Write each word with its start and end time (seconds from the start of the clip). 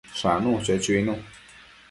Shanu, 0.19 0.53
cho 0.65 0.75
chuinu 0.83 1.13